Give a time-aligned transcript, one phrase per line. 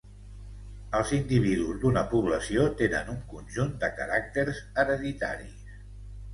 [0.99, 5.73] Els individus d'una població tenen un conjunt de caràcters hereditaris.